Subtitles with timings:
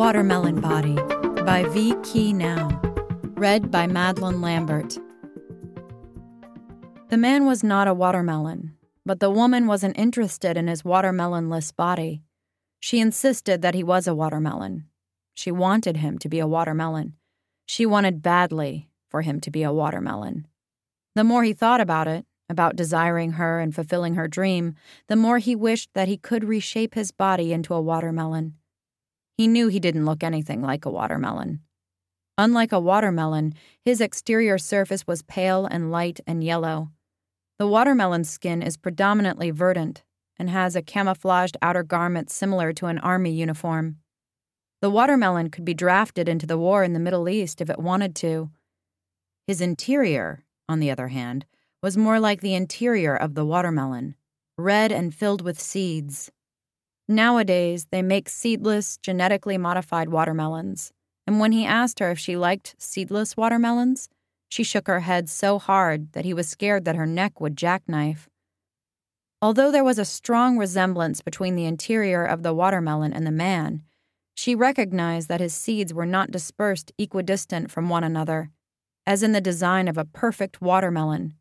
[0.00, 0.94] Watermelon Body
[1.44, 2.70] by Vi Khi Nao.
[3.34, 4.98] Read by Madeline Lambert.
[7.10, 12.22] The man was not a watermelon, but the woman wasn't interested in his watermelonless body.
[12.80, 14.86] She insisted that he was a watermelon.
[15.34, 17.16] She wanted him to be a watermelon.
[17.66, 20.46] She wanted badly for him to be a watermelon.
[21.14, 24.76] The more he thought about it, about desiring her and fulfilling her dream,
[25.08, 28.54] the more he wished that he could reshape his body into a watermelon.
[29.40, 31.60] He knew he didn't look anything like a watermelon.
[32.36, 36.90] Unlike a watermelon, his exterior surface was pale and light and yellow.
[37.58, 40.04] The watermelon's skin is predominantly verdant
[40.38, 43.96] and has a camouflaged outer garment similar to an army uniform.
[44.82, 48.14] The watermelon could be drafted into the war in the Middle East if it wanted
[48.16, 48.50] to.
[49.46, 51.46] His interior, on the other hand,
[51.82, 54.16] was more like the interior of the watermelon,
[54.58, 56.30] red and filled with seeds.
[57.10, 60.92] Nowadays, they make seedless, genetically modified watermelons.
[61.26, 64.08] And when he asked her if she liked seedless watermelons,
[64.48, 68.28] she shook her head so hard that he was scared that her neck would jackknife.
[69.42, 73.82] Although there was a strong resemblance between the interior of the watermelon and the man,
[74.36, 78.50] she recognized that his seeds were not dispersed equidistant from one another,
[79.04, 81.34] as in the design of a perfect watermelon,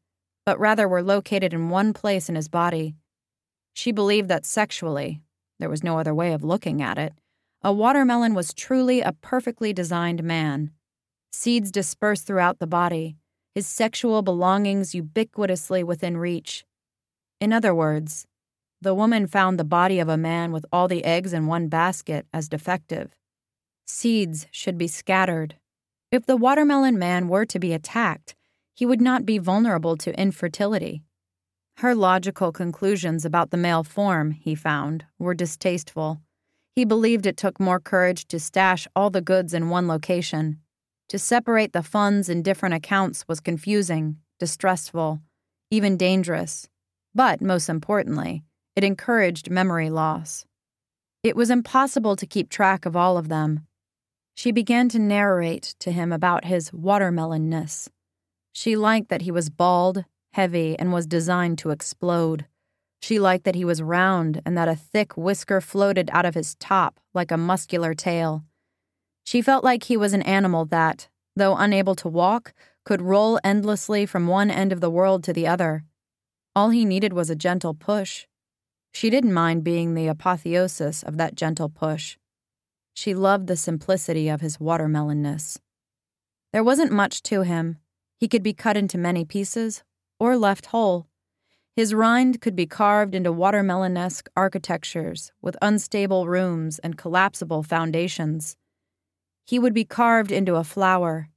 [0.47, 2.95] but rather were located in one place in his body.
[3.73, 5.21] She believed that sexually,
[5.59, 7.13] there was no other way of looking at it.
[7.61, 10.71] A watermelon was truly a perfectly designed man.
[11.31, 13.17] Seeds dispersed throughout the body,
[13.53, 16.65] his sexual belongings ubiquitously within reach.
[17.41, 18.25] In other words,
[18.81, 22.25] the woman found the body of a man with all the eggs in one basket
[22.33, 23.11] as defective.
[23.85, 25.55] Seeds should be scattered.
[26.11, 28.35] If the watermelon man were to be attacked,
[28.73, 31.03] he would not be vulnerable to infertility.
[31.79, 36.19] Her logical conclusions about the male form, he found, were distasteful.
[36.75, 40.59] He believed it took more courage to stash all the goods in one location.
[41.07, 45.21] To separate the funds in different accounts was confusing, distressful,
[45.71, 46.67] even dangerous.
[47.15, 48.43] But, most importantly,
[48.75, 50.45] it encouraged memory loss.
[51.23, 53.65] It was impossible to keep track of all of them.
[54.35, 57.87] She began to narrate to him about his watermelonness.
[58.51, 60.03] She liked that he was bald,
[60.33, 62.45] heavy, and was designed to explode.
[63.01, 66.55] She liked that he was round and that a thick whisker floated out of his
[66.55, 68.43] top like a muscular tail.
[69.23, 72.53] She felt like he was an animal that, though unable to walk,
[72.83, 75.83] could roll endlessly from one end of the world to the other.
[76.55, 78.25] All he needed was a gentle push.
[78.91, 82.17] She didn't mind being the apotheosis of that gentle push.
[82.93, 85.59] She loved the simplicity of his watermelonness.
[86.51, 87.77] There wasn't much to him.
[88.17, 89.83] He could be cut into many pieces
[90.19, 91.07] or left whole.
[91.75, 98.57] His rind could be carved into watermelonesque architectures with unstable rooms and collapsible foundations.
[99.45, 101.29] He would be carved into a flower.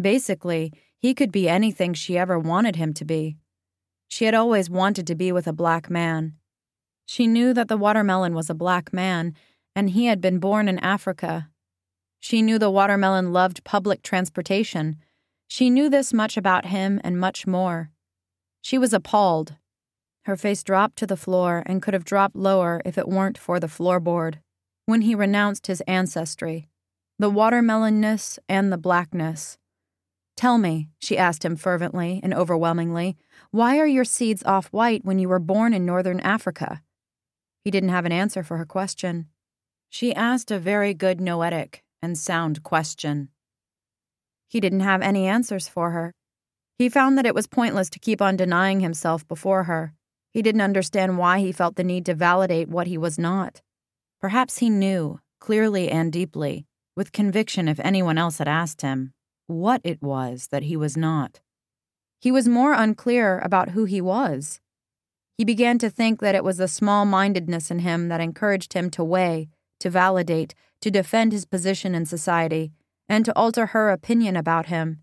[0.00, 3.38] Basically, he could be anything she ever wanted him to be.
[4.08, 6.34] She had always wanted to be with a black man.
[7.06, 9.34] She knew that the watermelon was a black man,
[9.74, 11.48] and he had been born in Africa.
[12.20, 14.96] She knew the watermelon loved public transportation.
[15.48, 17.90] She knew this much about him and much more.
[18.62, 19.56] She was appalled.
[20.24, 23.58] Her face dropped to the floor and could have dropped lower if it weren't for
[23.58, 24.38] the floorboard.
[24.86, 26.68] When he renounced his ancestry,
[27.18, 29.58] the watermelonness and the blackness.
[30.36, 33.16] Tell me, she asked him fervently and overwhelmingly,
[33.50, 36.82] why are your seeds off white when you were born in northern Africa?
[37.64, 39.26] He didn't have an answer for her question.
[39.90, 43.28] She asked a very good noetic and sound question.
[44.48, 46.12] He didn't have any answers for her.
[46.82, 49.94] He found that it was pointless to keep on denying himself before her.
[50.32, 53.62] He didn't understand why he felt the need to validate what he was not.
[54.20, 56.66] Perhaps he knew, clearly and deeply,
[56.96, 59.12] with conviction if anyone else had asked him,
[59.46, 61.38] what it was that he was not.
[62.18, 64.60] He was more unclear about who he was.
[65.38, 68.90] He began to think that it was the small mindedness in him that encouraged him
[68.90, 72.72] to weigh, to validate, to defend his position in society,
[73.08, 75.02] and to alter her opinion about him.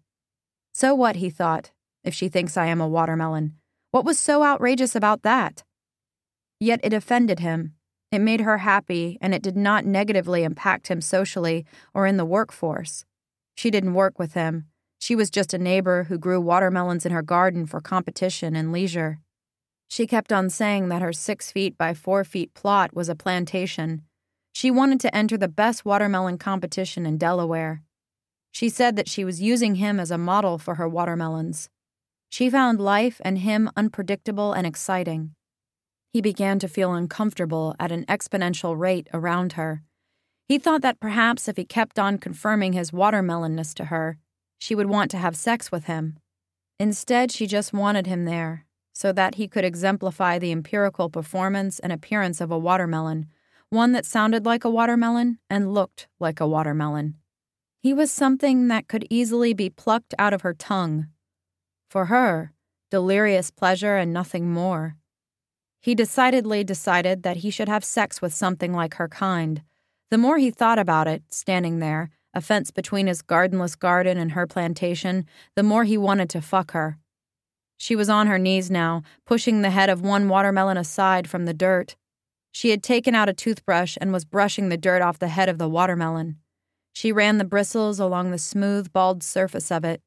[0.74, 1.71] So what, he thought,
[2.04, 3.56] if she thinks I am a watermelon?
[3.92, 5.63] What was so outrageous about that?
[6.60, 7.74] Yet it offended him.
[8.12, 12.25] It made her happy, and it did not negatively impact him socially or in the
[12.25, 13.06] workforce.
[13.56, 14.66] She didn't work with him.
[15.00, 19.19] She was just a neighbor who grew watermelons in her garden for competition and leisure.
[19.88, 24.04] She kept on saying that her six feet by four feet plot was a plantation.
[24.54, 27.81] She wanted to enter the best watermelon competition in Delaware.
[28.51, 31.69] She said that she was using him as a model for her watermelons.
[32.29, 35.35] She found life and him unpredictable and exciting.
[36.13, 39.83] He began to feel uncomfortable at an exponential rate around her.
[40.47, 44.17] He thought that perhaps if he kept on confirming his watermelonness to her,
[44.57, 46.17] she would want to have sex with him.
[46.79, 51.91] Instead, she just wanted him there, so that he could exemplify the empirical performance and
[51.91, 53.27] appearance of a watermelon,
[53.69, 57.15] one that sounded like a watermelon and looked like a watermelon.
[57.81, 61.07] He was something that could easily be plucked out of her tongue.
[61.89, 62.53] For her,
[62.91, 64.95] delirious pleasure and nothing more.
[65.81, 69.63] He decidedly decided that he should have sex with something like her kind,
[70.12, 74.31] the more he thought about it, standing there, a fence between his gardenless garden and
[74.31, 75.25] her plantation,
[75.56, 76.97] the more he wanted to fuck her.
[77.77, 81.53] She was on her knees now, pushing the head of one watermelon aside from the
[81.53, 81.95] dirt.
[82.51, 85.59] She had taken out a toothbrush and was brushing the dirt off the head of
[85.59, 86.38] the watermelon.
[86.91, 90.01] She ran the bristles along the smooth, bald surface of it.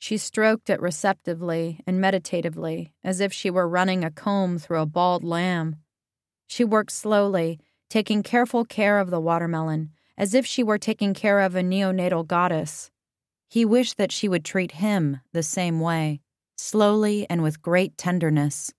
[0.00, 4.86] She stroked it receptively and meditatively, as if she were running a comb through a
[4.86, 5.76] bald lamb.
[6.46, 7.60] She worked slowly,
[7.90, 12.26] taking careful care of the watermelon, as if she were taking care of a neonatal
[12.26, 12.90] goddess.
[13.46, 16.22] He wished that she would treat him the same way,
[16.56, 18.72] slowly and with great tenderness.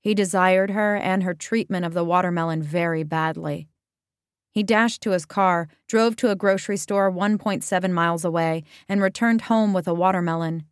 [0.00, 3.69] He desired her and her treatment of the watermelon very badly.
[4.50, 9.42] He dashed to his car, drove to a grocery store 1.7 miles away, and returned
[9.42, 10.64] home with a watermelon.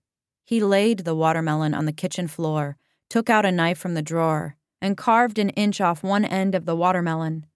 [0.45, 2.77] He laid the watermelon on the kitchen floor,
[3.09, 6.65] took out a knife from the drawer, and carved an inch off one end of
[6.65, 7.47] the watermelon.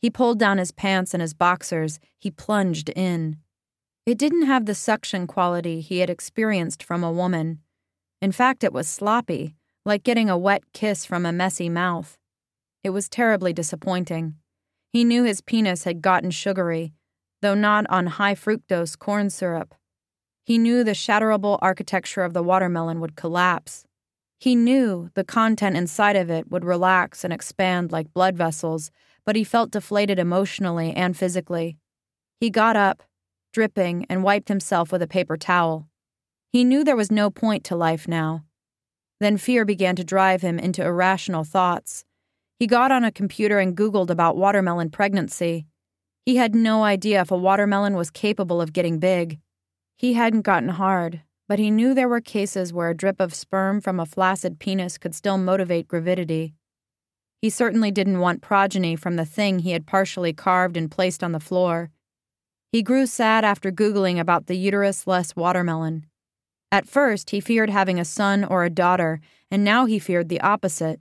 [0.00, 2.00] He pulled down his pants and his boxers.
[2.18, 3.36] He plunged in.
[4.06, 7.60] It didn't have the suction quality he had experienced from a woman.
[8.22, 12.18] In fact, it was sloppy, like getting a wet kiss from a messy mouth.
[12.82, 14.36] It was terribly disappointing.
[14.92, 16.92] He knew his penis had gotten sugary,
[17.42, 19.74] though not on high fructose corn syrup.
[20.44, 23.84] He knew the shatterable architecture of the watermelon would collapse.
[24.38, 28.90] He knew the content inside of it would relax and expand like blood vessels
[29.24, 31.76] but he felt deflated emotionally and physically.
[32.40, 33.02] He got up,
[33.52, 35.88] dripping, and wiped himself with a paper towel.
[36.52, 38.44] He knew there was no point to life now.
[39.20, 42.04] Then fear began to drive him into irrational thoughts.
[42.60, 45.64] He got on a computer and Googled about watermelon pregnancy.
[46.26, 49.38] He had no idea if a watermelon was capable of getting big.
[49.96, 53.80] He hadn't gotten hard, but he knew there were cases where a drip of sperm
[53.80, 56.52] from a flaccid penis could still motivate gravidity.
[57.40, 61.32] He certainly didn't want progeny from the thing he had partially carved and placed on
[61.32, 61.90] the floor.
[62.72, 66.04] He grew sad after Googling about the uterus less watermelon.
[66.70, 69.18] At first, he feared having a son or a daughter,
[69.50, 71.00] and now he feared the opposite.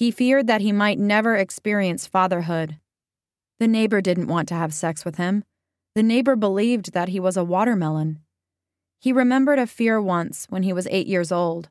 [0.00, 2.78] He feared that he might never experience fatherhood.
[3.58, 5.44] The neighbor didn't want to have sex with him.
[5.94, 8.20] The neighbor believed that he was a watermelon.
[8.98, 11.68] He remembered a fear once when he was eight years old.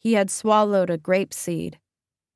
[0.00, 1.78] He had swallowed a grape seed.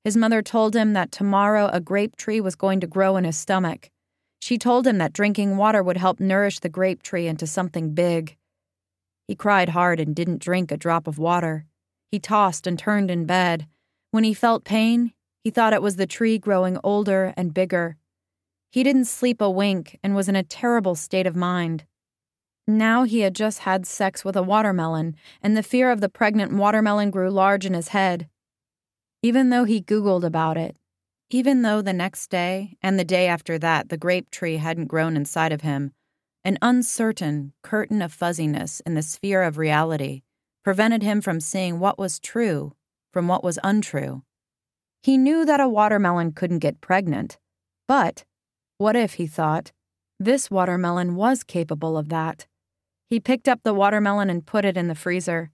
[0.04, 3.36] His mother told him that tomorrow a grape tree was going to grow in his
[3.36, 3.90] stomach.
[4.40, 8.36] She told him that drinking water would help nourish the grape tree into something big.
[9.26, 11.66] He cried hard and didn't drink a drop of water.
[12.12, 13.66] He tossed and turned in bed.
[14.12, 15.12] When he felt pain,
[15.44, 17.98] he thought it was the tree growing older and bigger.
[18.70, 21.84] He didn't sleep a wink and was in a terrible state of mind.
[22.66, 26.54] Now he had just had sex with a watermelon, and the fear of the pregnant
[26.54, 28.26] watermelon grew large in his head.
[29.22, 30.76] Even though he Googled about it,
[31.28, 35.14] even though the next day and the day after that the grape tree hadn't grown
[35.14, 35.92] inside of him,
[36.42, 40.22] an uncertain curtain of fuzziness in the sphere of reality
[40.62, 42.72] prevented him from seeing what was true
[43.12, 44.22] from what was untrue.
[45.04, 47.36] He knew that a watermelon couldn't get pregnant,
[47.86, 48.24] but
[48.78, 49.70] what if, he thought,
[50.18, 52.46] this watermelon was capable of that?
[53.10, 55.50] He picked up the watermelon and put it in the freezer.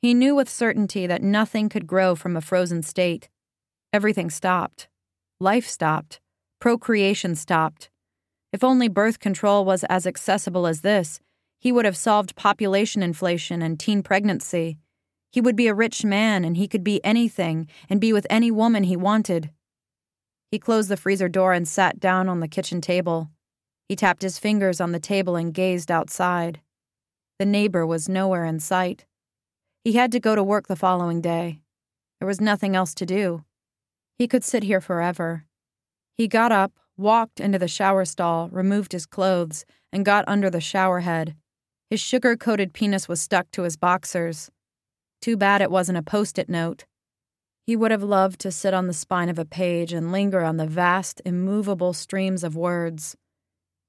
[0.00, 3.28] He knew with certainty that nothing could grow from a frozen state.
[3.92, 4.86] Everything stopped.
[5.40, 6.20] Life stopped.
[6.60, 7.90] Procreation stopped.
[8.52, 11.18] If only birth control was as accessible as this,
[11.58, 14.78] he would have solved population inflation and teen pregnancy.
[15.34, 18.52] He would be a rich man and he could be anything and be with any
[18.52, 19.50] woman he wanted.
[20.52, 23.30] He closed the freezer door and sat down on the kitchen table.
[23.88, 26.60] He tapped his fingers on the table and gazed outside.
[27.40, 29.06] The neighbor was nowhere in sight.
[29.82, 31.58] He had to go to work the following day.
[32.20, 33.42] There was nothing else to do.
[34.16, 35.46] He could sit here forever.
[36.16, 40.60] He got up, walked into the shower stall, removed his clothes, and got under the
[40.60, 41.34] shower head.
[41.90, 44.52] His sugar coated penis was stuck to his boxers.
[45.24, 46.84] Too bad it wasn't a post it note.
[47.66, 50.58] He would have loved to sit on the spine of a page and linger on
[50.58, 53.16] the vast, immovable streams of words.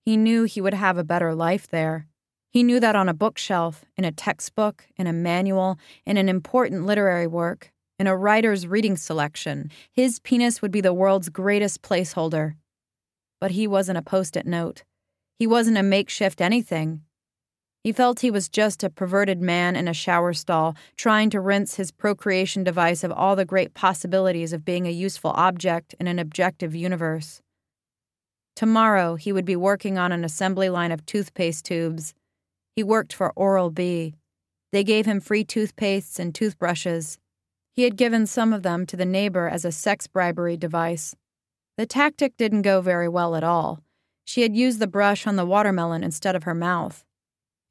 [0.06, 2.08] He knew he would have a better life there.
[2.54, 6.86] He knew that on a bookshelf, in a textbook, in a manual, in an important
[6.86, 12.56] literary work, in a writer's reading selection, his penis would be the world's greatest placeholder.
[13.42, 14.86] But he wasn't a post it note.
[15.38, 17.02] He wasn't a makeshift anything.
[17.86, 21.76] He felt he was just a perverted man in a shower stall, trying to rinse
[21.76, 26.18] his procreation device of all the great possibilities of being a useful object in an
[26.18, 27.44] objective universe.
[28.56, 32.16] Tomorrow, he would be working on an assembly line of toothpaste tubes.
[32.76, 34.16] He worked for Oral B.
[34.72, 37.20] They gave him free toothpastes and toothbrushes.
[37.72, 41.16] He had given some of them to the neighbor as a sex bribery device.
[41.78, 43.84] The tactic didn't go very well at all.
[44.24, 47.05] She had used the brush on the watermelon instead of her mouth.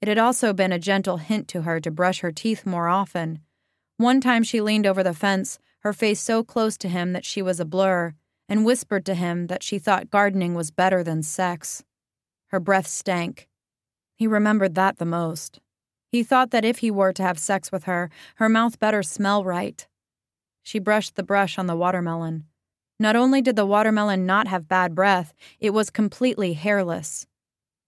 [0.05, 3.41] It had also been a gentle hint to her to brush her teeth more often.
[3.97, 7.41] One time she leaned over the fence, her face so close to him that she
[7.41, 8.13] was a blur,
[8.47, 11.85] and whispered to him that she thought gardening was better than sex.
[12.49, 13.49] Her breath stank.
[14.15, 15.61] He remembered that the most.
[16.13, 19.43] He thought that if he were to have sex with her, her mouth better smell
[19.43, 19.87] right.
[20.63, 22.45] She brushed the brush on the watermelon.
[23.01, 27.27] Not only did the watermelon not have bad breath, it was completely hairless.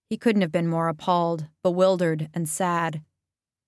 [0.09, 3.01] He couldn't have been more appalled, bewildered, and sad.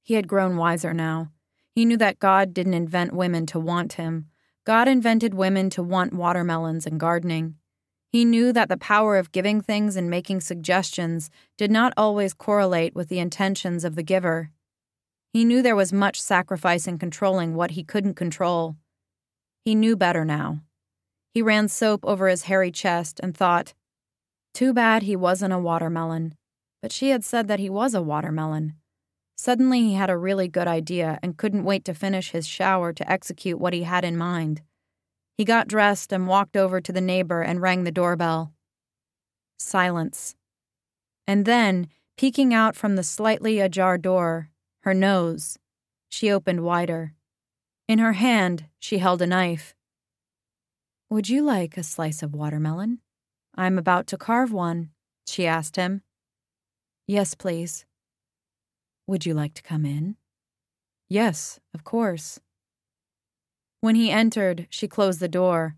[0.02, 1.32] He had grown wiser now.
[1.76, 4.28] He knew that God didn't invent women to want him.
[4.66, 7.56] God invented women to want watermelons and gardening.
[8.12, 12.96] He knew that the power of giving things and making suggestions did not always correlate
[12.96, 14.52] with the intentions of the giver.
[15.32, 18.78] He knew there was much sacrifice in controlling what he couldn't control.
[19.64, 20.62] He knew better now.
[21.32, 23.74] He ran soap over his hairy chest and thought,
[24.60, 26.36] too bad he wasn't a watermelon.
[26.82, 28.74] But she had said that he was a watermelon.
[29.38, 33.10] Suddenly he had a really good idea and couldn't wait to finish his shower to
[33.10, 34.62] execute what he had in mind.
[35.38, 38.52] He got dressed and walked over to the neighbor and rang the doorbell.
[39.60, 40.36] Silence.
[41.26, 41.88] And then,
[42.18, 44.50] peeking out from the slightly ajar door,
[44.82, 45.58] her nose,
[46.10, 47.14] she opened wider.
[47.88, 49.74] In her hand, she held a knife.
[51.10, 53.00] Would you like a slice of watermelon?
[53.56, 54.92] I'm about to carve one,
[55.28, 56.02] she asked him.
[57.08, 57.86] Yes, please.
[59.08, 60.16] Would you like to come in?
[61.10, 62.40] Yes, of course.
[63.82, 65.76] When he entered, she closed the door.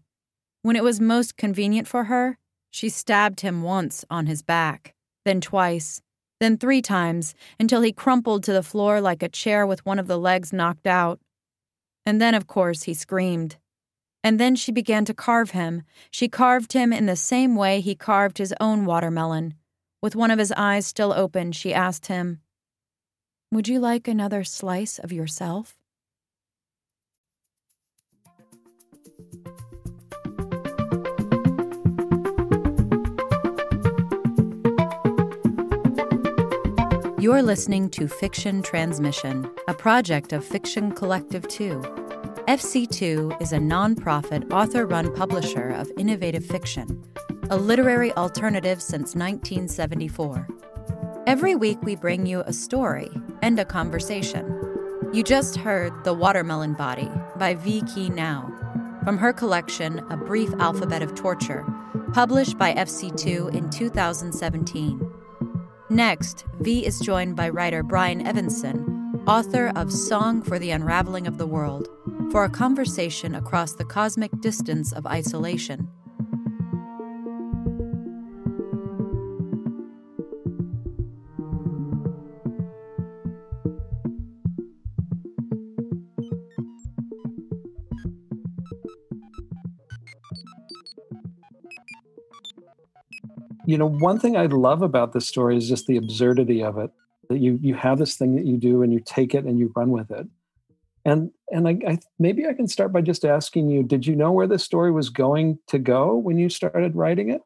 [0.61, 2.37] When it was most convenient for her,
[2.69, 6.01] she stabbed him once on his back, then twice,
[6.39, 10.07] then three times, until he crumpled to the floor like a chair with one of
[10.07, 11.19] the legs knocked out.
[12.05, 13.57] And then, of course, he screamed.
[14.23, 15.83] And then she began to carve him.
[16.11, 19.55] She carved him in the same way he carved his own watermelon.
[20.01, 22.41] With one of his eyes still open, she asked him,
[23.51, 25.75] Would you like another slice of yourself?
[37.19, 42.00] You're listening to Fiction Transmission, a project of Fiction Collective 2
[42.51, 47.01] FC2 is a nonprofit author run publisher of innovative fiction,
[47.49, 50.49] a literary alternative since 1974.
[51.25, 53.09] Every week, we bring you a story
[53.41, 54.53] and a conversation.
[55.13, 58.51] You just heard The Watermelon Body by Vi Khi Nao
[59.05, 61.65] from her collection, A Brief Alphabet of Torture,
[62.11, 65.09] published by FC2 in 2017.
[65.89, 71.37] Next, V is joined by writer Brian Evenson, author of Song for the Unraveling of
[71.37, 71.87] the World
[72.31, 75.85] for a conversation across the cosmic distance of isolation.
[93.65, 96.91] You know, one thing I love about this story is just the absurdity of it.
[97.29, 99.71] That you you have this thing that you do and you take it and you
[99.75, 100.27] run with it
[101.05, 104.31] and and I, I, maybe I can start by just asking you: Did you know
[104.31, 107.41] where this story was going to go when you started writing it?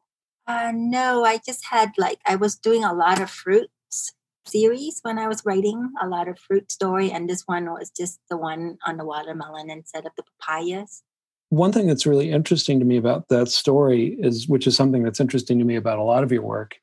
[0.46, 4.12] Uh, no, I just had like I was doing a lot of fruits
[4.46, 8.20] series when I was writing a lot of fruit story, and this one was just
[8.30, 11.02] the one on the watermelon instead of the papayas.
[11.48, 15.20] One thing that's really interesting to me about that story is, which is something that's
[15.20, 16.76] interesting to me about a lot of your work,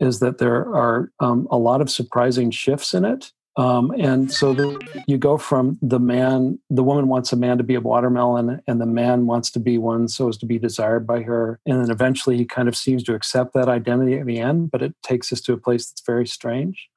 [0.00, 4.52] is that there are um, a lot of surprising shifts in it um, and so
[4.52, 8.60] the, you go from the man, the woman wants a man to be a watermelon,
[8.66, 11.58] and the man wants to be one so as to be desired by her.
[11.64, 14.82] And then eventually he kind of seems to accept that identity at the end, but
[14.82, 16.88] it takes us to a place that's very strange.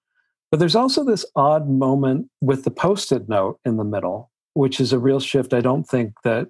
[0.51, 4.81] But there's also this odd moment with the post it note in the middle, which
[4.81, 6.49] is a real shift I don't think that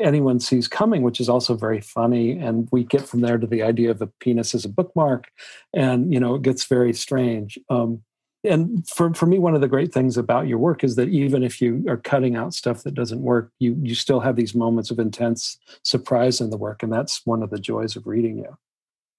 [0.00, 2.32] anyone sees coming, which is also very funny.
[2.32, 5.28] And we get from there to the idea of a penis as a bookmark,
[5.72, 7.56] and you know, it gets very strange.
[7.70, 8.02] Um,
[8.44, 11.42] and for, for me one of the great things about your work is that even
[11.42, 14.90] if you are cutting out stuff that doesn't work you you still have these moments
[14.90, 18.56] of intense surprise in the work and that's one of the joys of reading you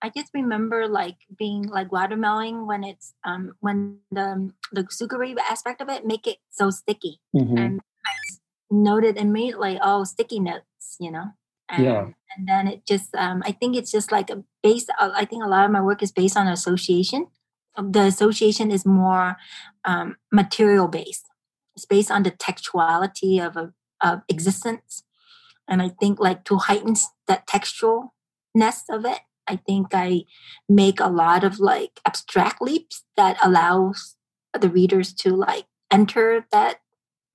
[0.02, 5.82] I just remember like being like watermelon when it's um when the the sugary aspect
[5.82, 7.58] of it make it so sticky, Mhm.
[7.58, 8.12] and i
[8.70, 11.26] noted immediately, oh, sticky notes, you know.
[11.70, 12.08] And, Yeah.
[12.38, 14.90] And then it just, um, I think it's just like a based.
[15.00, 17.28] uh, I think a lot of my work is based on association.
[17.82, 19.38] The association is more
[19.84, 21.26] um, material based.
[21.76, 25.04] It's based on the textuality of a, of existence,
[25.68, 26.96] and I think like to heighten
[27.28, 29.20] that textualness of it.
[29.48, 30.24] I think I
[30.68, 34.16] make a lot of like abstract leaps that allows
[34.60, 36.80] the readers to like enter that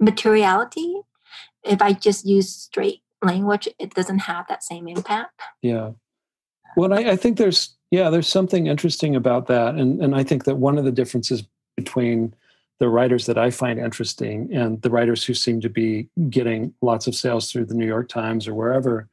[0.01, 1.03] materiality.
[1.63, 5.41] If I just use straight language, it doesn't have that same impact.
[5.63, 5.93] Yeah.
[6.77, 10.45] Well, I, I think there's yeah, there's something interesting about that, and and I think
[10.45, 11.43] that one of the differences
[11.77, 12.35] between
[12.79, 17.07] the writers that I find interesting and the writers who seem to be getting lots
[17.07, 19.09] of sales through the New York Times or wherever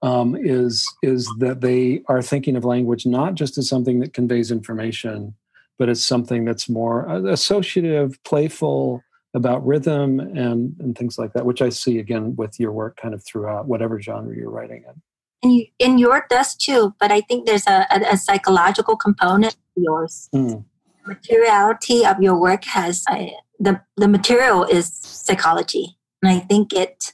[0.00, 4.50] um, is is that they are thinking of language not just as something that conveys
[4.50, 5.34] information,
[5.78, 9.02] but as something that's more associative, playful,
[9.34, 13.14] about rhythm and and things like that, which I see again with your work kind
[13.14, 15.02] of throughout whatever genre you're writing in.
[15.42, 19.54] And you, and yours does too, but I think there's a, a, a psychological component
[19.74, 20.28] to yours.
[20.34, 20.64] Mm.
[21.06, 27.12] Materiality of your work has a, the the material is psychology, and I think it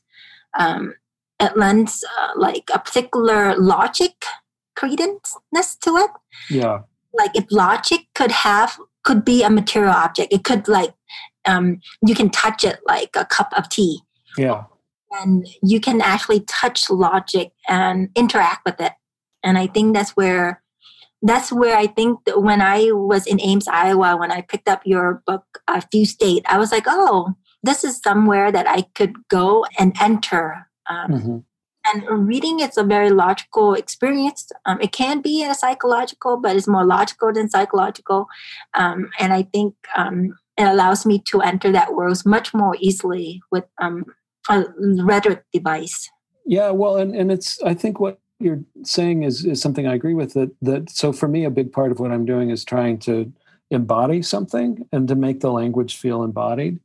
[0.59, 0.95] um,
[1.41, 4.25] it lends uh, like a particular logic
[4.77, 5.37] credence
[5.83, 6.11] to it.
[6.51, 6.81] Yeah.
[7.15, 10.93] like if logic could have could be a material object it could like
[11.47, 14.01] um you can touch it like a cup of tea
[14.37, 14.65] Yeah.
[15.11, 18.93] And you can actually touch logic and interact with it
[19.43, 20.63] and i think that's where
[21.23, 24.83] that's where i think that when i was in ames iowa when i picked up
[24.85, 29.15] your book a Fugue State i was like oh this is somewhere that i could
[29.29, 31.45] go and enter um, Mhm.
[31.93, 34.51] and reading is a very logical experience.
[34.67, 38.27] Um, it can be a psychological, but it's more logical than psychological.
[38.75, 43.41] Um, and I think um, it allows me to enter that world much more easily
[43.51, 44.05] with um,
[44.49, 46.11] a rhetoric device.
[46.47, 46.71] Yeah.
[46.71, 50.35] Well, and, and it's, I think what you're saying is, is something I agree with
[50.35, 53.33] that, that, so for me, a big part of what I'm doing is trying to
[53.71, 56.81] embody something and to make the language feel embodied.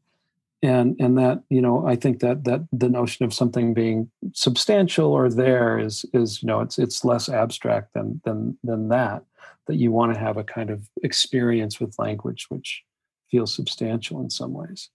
[0.61, 5.11] And, and that, you know, I think that, that the notion of something being substantial
[5.11, 9.23] or there is, is, you know, it's, it's less abstract than, than, than that,
[9.67, 12.83] that you want to have a kind of experience with language, which
[13.29, 14.89] feels substantial in some ways.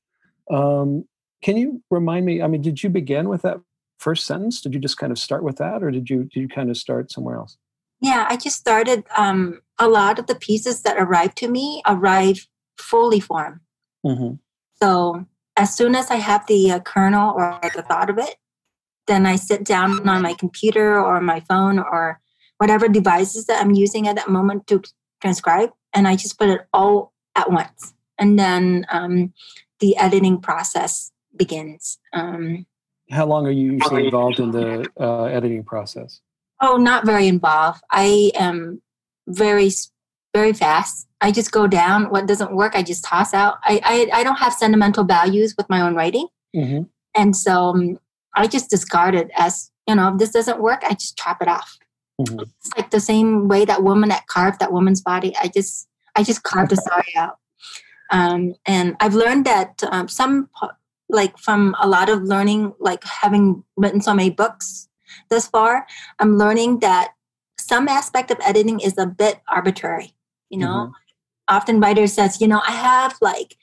[0.50, 1.04] Um,
[1.42, 2.42] can you remind me?
[2.42, 3.58] I mean, did you begin with that
[3.98, 4.60] first sentence?
[4.60, 6.76] Did you just kind of start with that, or did you did you kind of
[6.76, 7.56] start somewhere else?
[8.00, 9.04] Yeah, I just started.
[9.16, 12.46] Um, a lot of the pieces that arrive to me arrive
[12.76, 13.60] fully formed.
[14.04, 14.34] Mm-hmm.
[14.82, 18.36] So as soon as I have the uh, kernel or the thought of it,
[19.06, 22.20] then I sit down on my computer or my phone or
[22.58, 24.82] whatever devices that I'm using at that moment to
[25.20, 27.94] transcribe, and I just put it all at once.
[28.18, 29.32] And then um,
[29.78, 31.98] the editing process begins.
[32.12, 32.66] Um,
[33.10, 36.20] How long are you usually involved in the uh, editing process?
[36.60, 37.82] oh, not very involved.
[37.90, 38.82] I am
[39.26, 39.70] very,
[40.34, 41.06] very fast.
[41.20, 42.10] I just go down.
[42.10, 43.58] What doesn't work, I just toss out.
[43.64, 43.80] I,
[44.12, 46.28] I, I don't have sentimental values with my own writing.
[46.54, 46.82] Mm-hmm.
[47.14, 47.98] And so um,
[48.34, 51.48] I just discard it as, you know, if this doesn't work, I just chop it
[51.48, 51.78] off.
[52.20, 52.42] Mhm.
[52.42, 55.34] It's like the same way that woman that carved that woman's body.
[55.40, 57.38] I just, I just carved the sari out.
[58.10, 60.48] Um, and I've learned that um, some,
[61.08, 64.88] like from a lot of learning, like having written so many books
[65.30, 65.86] thus far,
[66.18, 67.12] I'm learning that
[67.58, 70.14] some aspect of editing is a bit arbitrary.
[70.50, 70.92] You know,
[71.48, 73.56] often writers says, you know, I have like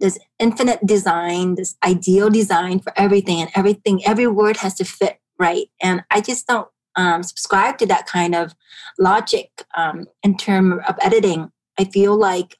[0.00, 5.20] this infinite design, this ideal design for everything, and everything, every word has to fit
[5.38, 5.68] right.
[5.80, 8.54] And I just don't um, subscribe to that kind of
[8.98, 11.50] logic um, in terms of editing.
[11.78, 12.56] I feel like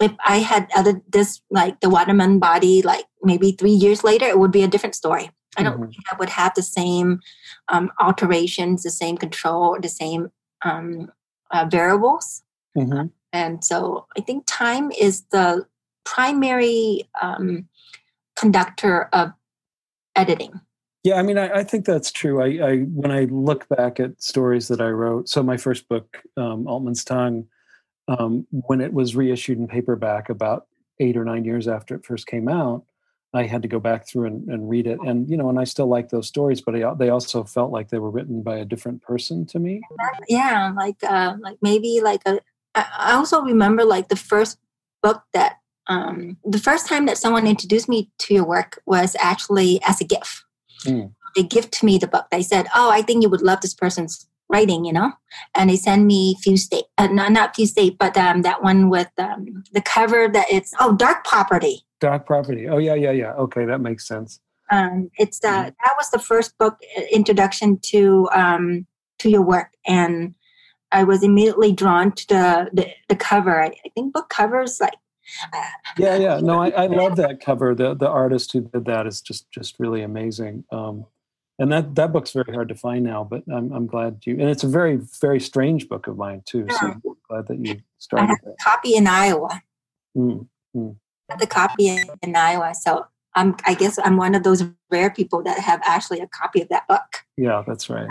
[0.00, 4.38] if I had edited this, like the Waterman body, like maybe three years later, it
[4.38, 5.30] would be a different story.
[5.56, 5.90] I don't Mhm.
[5.90, 7.20] think I would have the same
[7.68, 10.30] um, alterations, the same control, the same
[10.64, 11.10] um,
[11.50, 12.42] uh, variables.
[12.76, 13.06] Mm-hmm.
[13.32, 15.66] And so I think time is the
[16.04, 17.68] primary um,
[18.36, 19.32] conductor of
[20.16, 20.60] editing.
[21.04, 22.42] Yeah, I mean, I, I think that's true.
[22.42, 26.18] I, I when I look back at stories that I wrote, so my first book,
[26.36, 27.46] um, Altman's Tongue,
[28.08, 30.66] um, when it was reissued in paperback about
[31.00, 32.84] eight or nine years after it first came out,
[33.34, 35.64] I had to go back through and, and read it, and you know, and I
[35.64, 38.64] still like those stories, but I, they also felt like they were written by a
[38.64, 39.82] different person to me.
[40.28, 42.40] Yeah, like uh, like maybe like a.
[42.74, 44.58] I also remember like the first
[45.02, 49.80] book that um, the first time that someone introduced me to your work was actually
[49.86, 50.44] as a gift.
[50.84, 51.12] Mm.
[51.36, 52.28] They gifted me the book.
[52.30, 55.12] They said, "Oh, I think you would love this person's writing, you know,
[55.54, 58.88] and they send me Fugue State, uh, not not Fugue State, but um, that one
[58.88, 61.84] with um, the cover that it's oh dark property.
[62.00, 62.68] Dark property.
[62.68, 63.32] Oh yeah, yeah, yeah.
[63.34, 64.40] Okay, that makes sense.
[64.70, 65.64] Um, it's uh, mm-hmm.
[65.64, 68.86] that was the first book uh, introduction to um,
[69.18, 70.34] to your work, and
[70.92, 73.62] I was immediately drawn to the the, the cover.
[73.62, 74.94] I, I think book covers like
[75.52, 75.62] uh,
[75.98, 79.20] yeah yeah no I, I love that cover the the artist who did that is
[79.20, 81.04] just just really amazing um
[81.58, 84.48] and that that book's very hard to find now but i'm, I'm glad you and
[84.48, 88.24] it's a very very strange book of mine too so I'm glad that you started
[88.24, 88.50] I have that.
[88.50, 89.60] a copy in iowa
[90.16, 90.96] mm, mm.
[91.38, 95.42] the copy in, in iowa so i'm i guess i'm one of those rare people
[95.42, 98.08] that have actually a copy of that book yeah that's right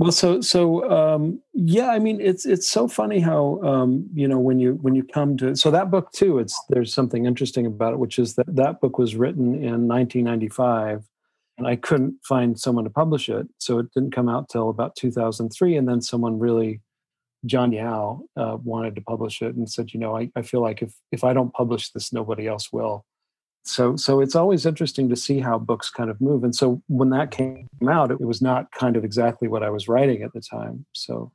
[0.00, 4.38] well, so so um, yeah, I mean, it's it's so funny how um, you know
[4.38, 6.38] when you when you come to so that book too.
[6.38, 11.04] It's there's something interesting about it, which is that that book was written in 1995,
[11.60, 14.96] and I couldn't find someone to publish it, so it didn't come out till about
[14.96, 16.80] 2003, and then someone really,
[17.46, 20.82] John Yau, uh, wanted to publish it and said, you know, I, I feel like
[20.82, 23.04] if if I don't publish this, nobody else will.
[23.64, 27.10] So so it's always interesting to see how books kind of move and so when
[27.10, 30.40] that came out it was not kind of exactly what i was writing at the
[30.40, 31.30] time so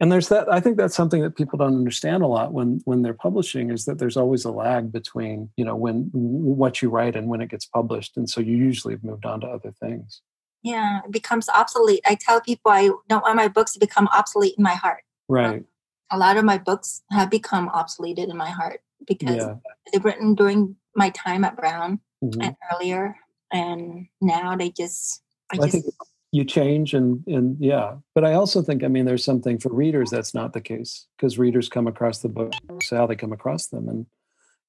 [0.00, 3.02] and there's that i think that's something that people don't understand a lot when when
[3.02, 7.16] they're publishing is that there's always a lag between you know when what you write
[7.16, 10.22] and when it gets published and so you usually have moved on to other things
[10.62, 14.54] yeah it becomes obsolete i tell people i don't want my books to become obsolete
[14.56, 15.64] in my heart right
[16.10, 19.54] a lot of my books have become obsoleted in my heart because yeah.
[19.92, 22.40] they've written during my time at Brown mm-hmm.
[22.42, 23.16] and earlier,
[23.52, 25.22] and now they just.
[25.52, 25.94] I, well, just, I think
[26.32, 30.10] you change and and yeah, but I also think I mean there's something for readers
[30.10, 32.58] that's not the case because readers come across the books
[32.90, 34.06] how they come across them and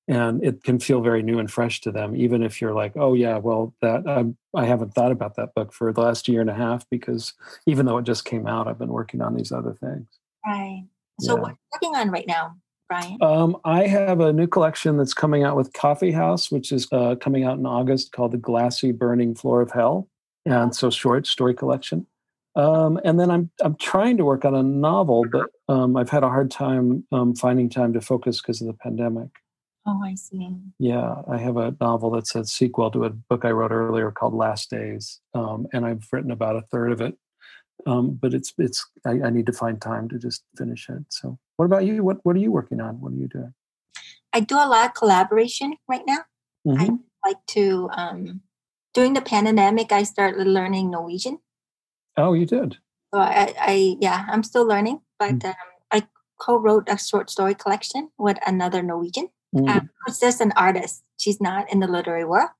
[0.07, 3.13] and it can feel very new and fresh to them even if you're like oh
[3.13, 6.49] yeah well that I'm, i haven't thought about that book for the last year and
[6.49, 7.33] a half because
[7.67, 10.07] even though it just came out i've been working on these other things
[10.45, 10.85] right
[11.19, 11.41] so yeah.
[11.41, 12.55] what are you working on right now
[12.89, 13.17] Brian?
[13.21, 17.15] Um, I have a new collection that's coming out with Coffee House, which is uh,
[17.15, 20.09] coming out in August called The Glassy Burning Floor of Hell.
[20.45, 22.07] And so short story collection.
[22.55, 26.23] Um, and then I'm I'm trying to work on a novel, but um, I've had
[26.23, 29.29] a hard time um, finding time to focus because of the pandemic.
[29.87, 30.49] Oh, I see.
[30.77, 34.33] Yeah, I have a novel that's a sequel to a book I wrote earlier called
[34.33, 37.15] Last Days, um, and I've written about a third of it.
[37.87, 41.03] Um, but it's it's I, I, need to find time to just finish it.
[41.09, 42.03] So what about you?
[42.03, 43.01] What What are you working on?
[43.01, 43.53] What are you doing?
[44.33, 46.19] I do a lot of collaboration right now.
[46.67, 46.79] Mm-hmm.
[46.79, 47.89] I like to.
[47.93, 48.41] Um,
[48.93, 51.39] during the pandemic, I started learning Norwegian.
[52.17, 52.77] Oh, you did.
[53.13, 55.47] So I, I yeah, I'm still learning, but mm-hmm.
[55.47, 55.55] um,
[55.91, 56.07] I
[56.39, 59.29] co-wrote a short story collection with another Norwegian.
[59.55, 59.67] Mm-hmm.
[59.67, 61.03] Um, who's just an artist.
[61.19, 62.51] She's not in the literary world,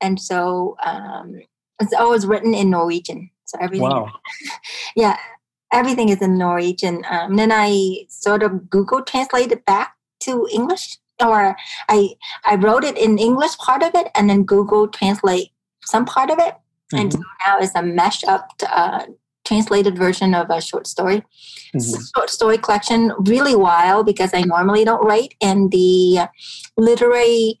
[0.00, 1.40] and so um,
[1.80, 3.30] it's always written in Norwegian.
[3.44, 4.10] So everything, wow.
[4.96, 5.18] yeah,
[5.70, 7.04] everything is in Norwegian.
[7.10, 11.56] Um, then I sort of Google translated back to English, or
[11.90, 12.14] I
[12.46, 15.50] I wrote it in English part of it, and then Google translate
[15.90, 16.98] some part of it, mm-hmm.
[16.98, 19.06] and so now it's a mashed up uh,
[19.44, 21.22] translated version of a short story.
[21.74, 22.02] Mm-hmm.
[22.16, 26.28] Short story collection, really wild because I normally don't write in the
[26.76, 27.58] literary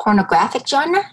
[0.00, 1.04] pornographic genre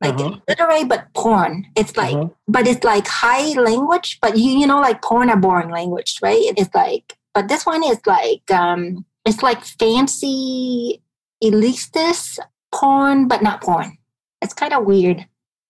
[0.00, 0.36] like uh-huh.
[0.48, 2.28] literary but porn it's like uh-huh.
[2.46, 6.52] but it's like high language but you you know like porn are boring language right
[6.56, 11.02] it's like but this one is like um it's like fancy
[11.42, 12.38] elitist
[12.72, 13.96] porn but not porn
[14.42, 15.26] it's kind of weird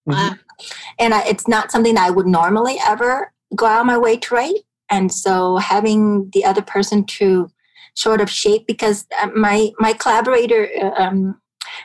[0.08, 0.32] mm-hmm.
[0.32, 0.34] uh,
[0.98, 4.34] and I, it's not something i would normally ever go out of my way to
[4.34, 7.50] write and so having the other person to
[7.94, 11.40] sort of shape because uh, my my collaborator uh, um,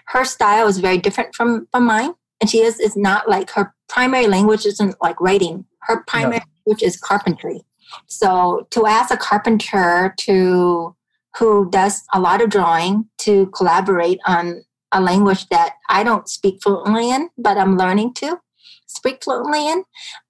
[0.07, 3.73] her style is very different from from mine and she is is not like her
[3.87, 5.65] primary language isn't like writing.
[5.83, 6.45] Her primary no.
[6.65, 7.61] language is carpentry.
[8.07, 10.95] So to ask a carpenter to
[11.37, 16.61] who does a lot of drawing to collaborate on a language that I don't speak
[16.63, 18.39] fluently in, but I'm learning to
[18.87, 19.83] speak fluently in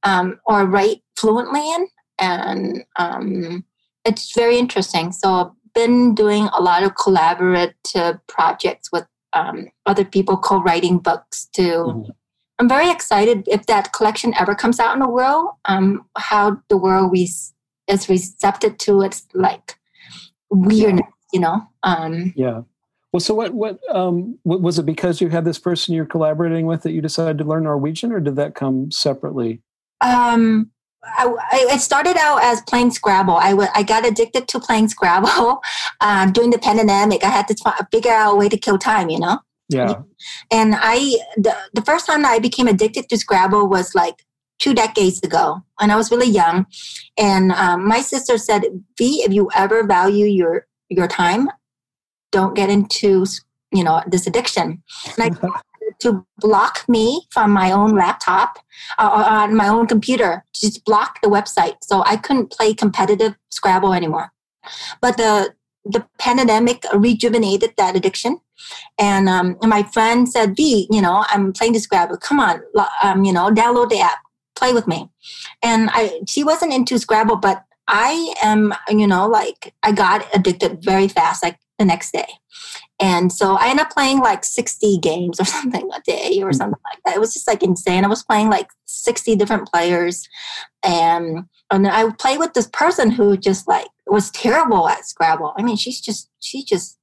[0.03, 1.87] um, or write fluently in.
[2.19, 3.65] And um,
[4.05, 5.11] it's very interesting.
[5.11, 11.49] So I've been doing a lot of collaborative projects with um, other people co-writing books
[11.53, 11.85] too.
[11.87, 12.11] Mm-hmm.
[12.59, 15.49] I'm very excited if that collection ever comes out in the world.
[15.65, 17.27] Um, how the world we
[17.87, 19.75] is receptive to its like
[20.49, 21.61] weirdness, you know.
[21.81, 22.61] Um, yeah.
[23.13, 23.53] Well, so what?
[23.53, 24.87] What, um, what was it?
[24.87, 28.19] Because you had this person you're collaborating with that you decided to learn Norwegian, or
[28.19, 29.61] did that come separately?
[30.01, 30.71] Um,
[31.03, 33.35] I, I, it started out as playing Scrabble.
[33.35, 35.61] I, w- I got addicted to playing Scrabble
[36.01, 37.23] um, during the pandemic.
[37.23, 39.39] I had to figure out a way to kill time, you know?
[39.69, 40.01] Yeah.
[40.51, 44.23] And I, the, the first time that I became addicted to Scrabble was like
[44.59, 46.65] two decades ago when I was really young.
[47.17, 48.61] And um, my sister said,
[48.97, 51.49] Vi, if you ever value your, your time,
[52.33, 53.25] don't get into,
[53.71, 54.83] you know, this addiction.
[55.17, 55.49] And I
[55.99, 58.57] to block me from my own laptop
[58.99, 61.75] uh, or on my own computer, just block the website.
[61.81, 64.31] So I couldn't play competitive Scrabble anymore.
[65.01, 65.53] But the
[65.85, 68.39] the pandemic rejuvenated that addiction.
[68.97, 72.15] And, um, and my friend said, Vi, you know, I'm playing the Scrabble.
[72.17, 72.61] Come on,
[73.03, 74.19] um, you know, download the app,
[74.55, 75.09] play with me.
[75.61, 80.81] And I, she wasn't into Scrabble, but I am, you know, like I got addicted
[80.81, 82.27] very fast, like the next day.
[82.99, 86.53] And so I ended up playing like 60 games or something a day or hmm.
[86.53, 87.15] something like that.
[87.15, 88.05] It was just like insane.
[88.05, 90.27] I was playing like 60 different players.
[90.83, 95.53] And, and I would play with this person who just like was terrible at Scrabble.
[95.57, 96.97] I mean, she's just, she just,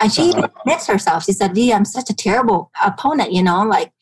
[0.00, 0.48] and she uh-huh.
[0.60, 1.24] admits herself.
[1.24, 3.92] She said, "Vi, I'm such a terrible opponent, you know, like,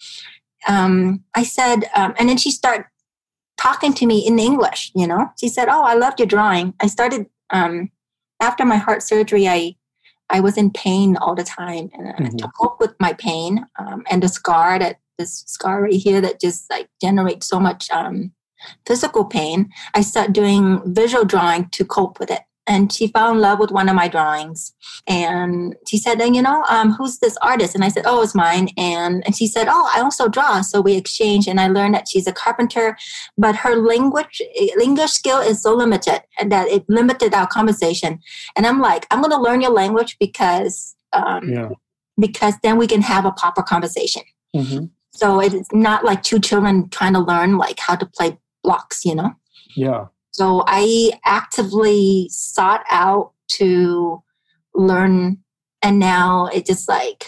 [0.66, 2.87] um, I said, um, and then she started
[3.59, 6.72] talking to me in English, you know, she said, oh, I loved your drawing.
[6.81, 7.90] I started, um,
[8.40, 9.76] after my heart surgery, I
[10.30, 12.36] I was in pain all the time, and mm-hmm.
[12.36, 16.40] to cope with my pain um, and the scar that this scar right here that
[16.40, 18.32] just like generates so much um,
[18.86, 23.40] physical pain, I started doing visual drawing to cope with it and she fell in
[23.40, 24.72] love with one of my drawings.
[25.09, 27.74] And she said then you know um, who's this artist?
[27.74, 28.68] And i said oh it's mine.
[28.76, 30.61] And, and she said oh i also draw.
[30.62, 32.96] So we exchanged and i learned that she's a carpenter
[33.37, 34.40] but her language
[34.80, 38.20] english skill is so limited and that it limited our conversation.
[38.56, 41.70] And i'm like i'm going to learn your language because um, yeah.
[42.18, 44.22] because then we can have a proper conversation.
[44.54, 44.87] Mm-hmm.
[45.12, 49.14] so it's not like two children trying to learn like how to play blocks you
[49.14, 49.30] know?
[49.76, 50.06] Yeah
[50.40, 54.22] so I actively sought out to
[54.74, 55.37] learn,
[55.83, 57.26] and now it just like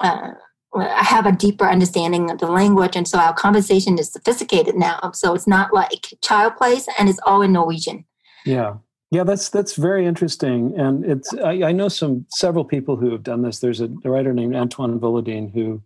[0.00, 0.30] uh,
[0.74, 5.10] I have a deeper understanding of the language, and so our conversation is sophisticated now.
[5.12, 8.06] So it's not like child plays, and it's all in Norwegian.
[8.46, 8.76] Yeah.
[9.10, 13.22] Yeah, that's that's very interesting, and it's I, I know some several people who have
[13.22, 13.58] done this.
[13.58, 15.82] There's a, writer named Antoine Volodine who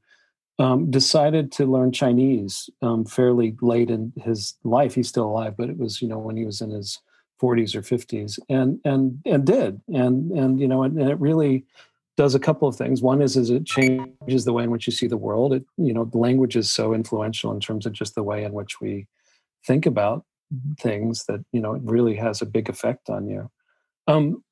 [0.59, 4.95] um, decided to learn Chinese um, fairly late in his life.
[4.95, 7.01] He's still alive, but it was you know when he was in his
[7.41, 11.65] 40s or 50s, and and and did, and and you know, and, and it really
[12.17, 13.01] does a couple of things.
[13.01, 15.53] One is is it changes the way in which you see the world.
[15.53, 18.81] It you know, language is so influential in terms of just the way in which
[18.81, 19.07] we
[19.65, 20.25] think about
[20.81, 23.51] things that you know it really has a big effect on you.
[24.09, 24.43] Um,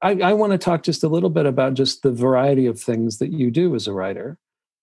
[0.00, 3.18] I, I want to talk just a little bit about just the variety of things
[3.18, 4.38] that you do as a writer.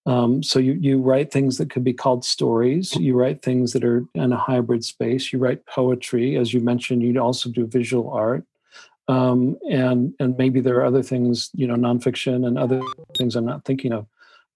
[0.10, 2.95] Um, so you you write things that could be called stories.
[2.95, 5.32] You write things that are in a hybrid space.
[5.32, 7.04] You write poetry, as you mentioned.
[7.04, 8.43] You also do visual art,
[9.08, 12.82] um, and and maybe there are other things, you know, nonfiction and other
[13.19, 14.08] things I'm not thinking of.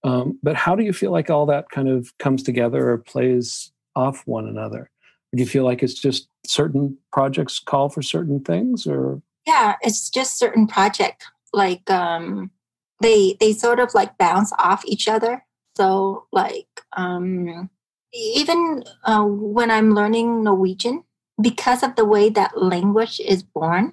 [0.02, 3.70] Um, but how do you feel like all that kind of comes together or plays
[3.94, 4.90] off one another?
[5.32, 10.10] Do you feel like it's just certain projects call for certain things, or yeah, it's
[10.10, 12.50] just certain project like um
[13.00, 15.44] they they sort of like bounce off each other.
[15.76, 17.70] So like um
[18.14, 21.02] even uh, when i'm learning norwegian
[21.40, 23.92] because of the way that language is born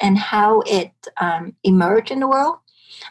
[0.00, 2.56] and how it um, emerged in the world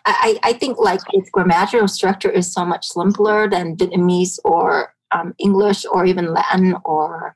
[0.06, 5.34] I, I think like its grammatical structure is so much simpler than vietnamese or um,
[5.40, 7.36] english or even latin or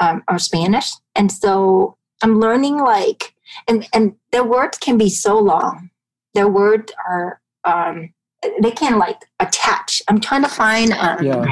[0.00, 0.92] um, or spanish.
[1.14, 3.34] And so i'm learning like
[3.68, 5.90] and and their words can be so long
[6.34, 8.12] their words are um,
[8.60, 10.02] they can like attach.
[10.08, 10.92] I'm trying to find.
[10.92, 11.44] Um, yeah.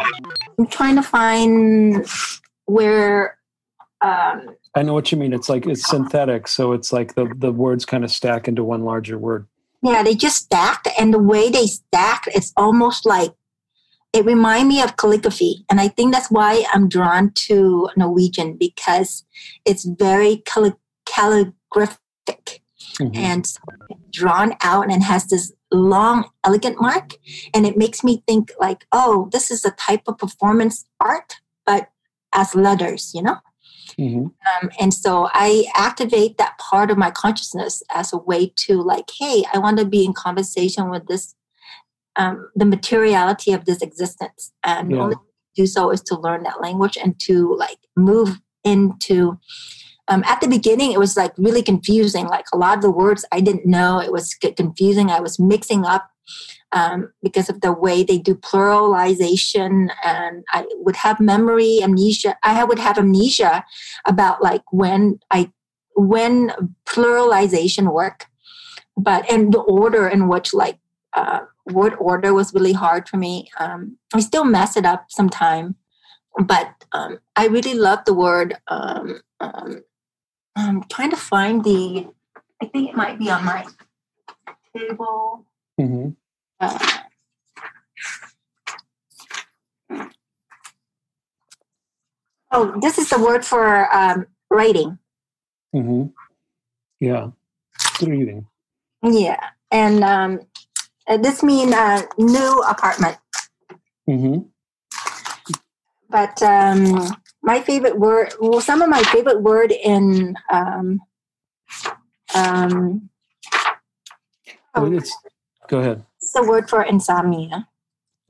[0.58, 2.06] I'm trying to find
[2.66, 3.38] where.
[4.00, 5.32] Um, I know what you mean.
[5.32, 8.82] It's like it's synthetic, so it's like the the words kind of stack into one
[8.84, 9.46] larger word.
[9.82, 13.32] Yeah, they just stack, and the way they stack, it's almost like
[14.12, 19.24] it remind me of calligraphy, and I think that's why I'm drawn to Norwegian because
[19.64, 20.42] it's very
[21.06, 22.61] calligraphic
[23.00, 23.16] mm-hmm.
[23.16, 23.46] and
[24.10, 27.14] drawn out and has this long, elegant mark.
[27.54, 31.88] And it makes me think like, oh, this is a type of performance art, but
[32.34, 33.38] as letters, you know?
[33.98, 34.26] Mm-hmm.
[34.26, 39.10] Um, and so I activate that part of my consciousness as a way to like,
[39.18, 41.34] hey, I want to be in conversation with this,
[42.16, 44.52] um, the materiality of this existence.
[44.64, 44.98] And yeah.
[44.98, 45.16] only
[45.54, 49.38] do so is to learn that language and to like move into
[50.08, 52.26] um, at the beginning it was like really confusing.
[52.26, 55.10] Like a lot of the words i didn't know it was confusing.
[55.10, 56.10] I was mixing up
[56.72, 62.64] um, because of the way they do pluralization and i would have memory amnesia i
[62.64, 63.64] would have amnesia
[64.06, 65.50] about like when i
[65.94, 66.50] when
[66.86, 68.26] pluralization work.
[68.96, 70.78] But and the order in which like
[71.14, 75.76] uh, word order was really hard for me um, i still mess it up sometime.
[76.38, 78.56] But um, I really love the word.
[78.68, 79.82] Um, um,
[80.56, 82.06] I'm trying to find the.
[82.60, 83.66] I think it might be on my
[84.76, 85.44] table.
[85.78, 86.10] hmm
[86.60, 86.78] Uh,
[92.52, 94.98] oh, this is the word for um, writing.
[95.72, 96.06] hmm
[97.00, 97.30] Yeah.
[97.98, 98.46] Good reading.
[99.02, 99.40] Yeah,
[99.72, 100.40] and um,
[101.08, 103.18] uh, this mean uh, new apartment.
[104.06, 104.38] hmm
[106.08, 111.00] But um, my favorite word, well, some of my favorite word in um,
[112.34, 113.08] um,
[114.74, 115.16] oh, It's,
[115.68, 116.04] go ahead.
[116.20, 117.68] it's the word for insomnia,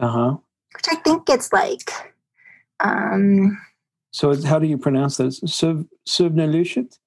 [0.00, 0.36] Uh huh.
[0.74, 1.90] which I think it's like
[2.80, 3.58] um,
[4.12, 5.32] So how do you pronounce that?
[5.32, 6.98] Sub Subnalushit?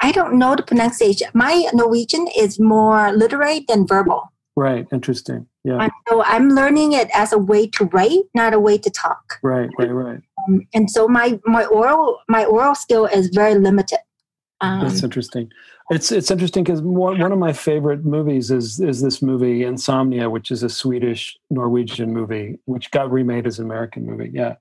[0.00, 1.28] I don't know the pronunciation.
[1.34, 4.32] My Norwegian is more literate than verbal.
[4.56, 4.86] Right.
[4.92, 5.46] Interesting.
[5.64, 5.78] Yeah.
[5.82, 9.38] And so I'm learning it as a way to write, not a way to talk.
[9.42, 9.70] Right.
[9.78, 9.90] Right.
[9.90, 10.20] Right.
[10.46, 13.98] Um, and so my my oral my oral skill is very limited.
[14.60, 15.50] Um, That's interesting.
[15.90, 20.30] It's it's interesting because one, one of my favorite movies is is this movie Insomnia,
[20.30, 24.30] which is a Swedish Norwegian movie, which got remade as an American movie.
[24.32, 24.54] Yeah,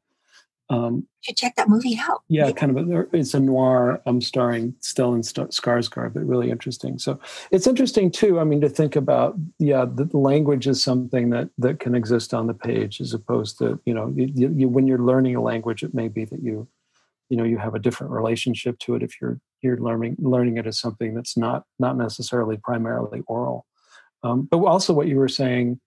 [0.70, 2.22] um, you should check that movie out.
[2.30, 2.90] yeah, kind of.
[2.90, 4.02] A, it's a noir.
[4.06, 6.98] um, starring Stellan St- Skarsgård, but really interesting.
[7.00, 7.20] So
[7.52, 8.40] it's interesting too.
[8.40, 12.48] I mean, to think about yeah, the language is something that that can exist on
[12.48, 15.94] the page as opposed to you know you, you, when you're learning a language, it
[15.94, 16.68] may be that you
[17.30, 20.68] you know you have a different relationship to it if you're you're learning learning it
[20.68, 23.66] as something that's not not necessarily primarily oral
[24.24, 25.80] um, but also what you were saying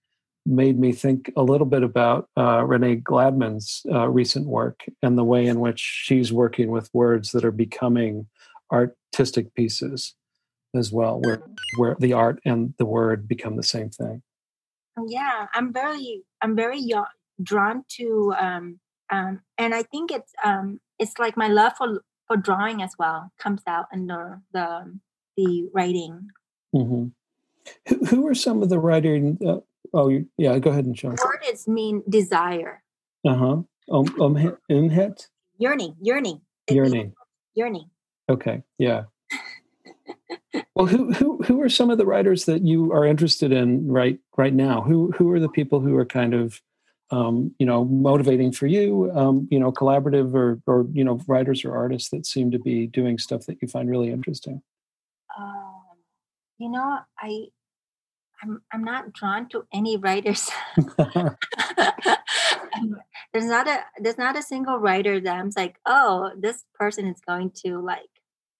[0.47, 5.23] made me think a little bit about uh, renee gladman's uh, recent work and the
[5.23, 8.27] way in which she's working with words that are becoming
[8.71, 10.15] artistic pieces
[10.75, 11.41] as well where
[11.77, 14.21] where the art and the word become the same thing.
[15.07, 16.81] Yeah, I'm very I'm very
[17.41, 18.79] drawn to um,
[19.09, 23.31] um, and I think it's um, it's like my love for for drawing as well
[23.37, 24.99] comes out in the the,
[25.35, 26.29] the writing.
[26.73, 27.07] hmm
[27.87, 29.57] who, who are some of the writing uh,
[29.93, 32.83] oh you, yeah go ahead and show Word is mean desire,
[33.27, 37.13] uh-huh um, um, umhet yearning, yearning, It yearning
[37.57, 37.89] yearning.
[38.29, 39.03] Okay, yeah.
[40.75, 44.19] well, who who who are some of the writers that you are interested in right
[44.37, 44.81] right now?
[44.81, 46.61] Who who are the people who are kind of
[47.09, 49.11] um, you know motivating for you?
[49.13, 52.87] Um, you know, collaborative or or you know writers or artists that seem to be
[52.87, 54.61] doing stuff that you find really interesting.
[55.37, 55.81] Um,
[56.57, 57.47] you know, I
[58.43, 60.49] I'm I'm not drawn to any writers.
[63.33, 67.19] there's not a there's not a single writer that I'm like, oh, this person is
[67.25, 68.09] going to like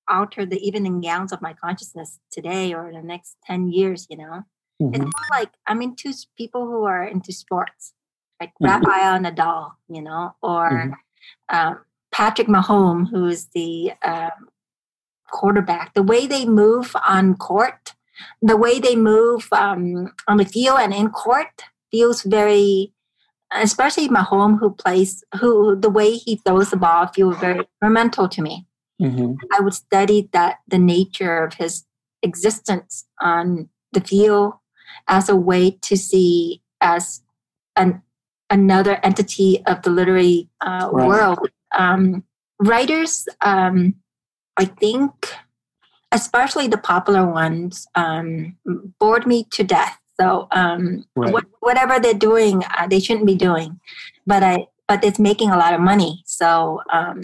[0.10, 4.08] alter the evening gowns of my consciousness today or the next ten years.
[4.10, 4.44] You know,
[4.80, 5.04] it's Mhm.
[5.04, 7.94] more like I'm into people who are into sports,
[8.40, 8.68] like Mhm.
[8.82, 10.94] Rafael Nadal, you know, or Mhm.
[11.50, 14.50] um, Patrick Mahomes, who's the um,
[15.30, 15.94] quarterback.
[15.94, 17.94] The way they move on court,
[18.42, 22.94] the way they move um, on the field and in court feels very,
[23.54, 28.42] especially Mahomes, who plays, who the way he throws the ball feels very experimental to
[28.42, 28.66] me.
[29.02, 29.38] Mhm.
[29.56, 31.86] I would study that the nature of his
[32.24, 34.54] existence on the field
[35.08, 37.22] as a way to see as
[37.76, 38.02] an
[38.50, 41.08] another entity of the literary uh, Right.
[41.08, 41.50] world.
[41.78, 42.24] Um,
[42.60, 43.96] writers, um,
[44.56, 45.34] I think,
[46.12, 48.56] especially the popular ones, um,
[49.00, 49.98] bored me to death.
[50.20, 51.34] So um, Right.
[51.34, 53.80] what, whatever they're doing, uh, they shouldn't be doing.
[54.26, 56.24] But I, but it's making a lot of money.
[56.26, 57.22] So um,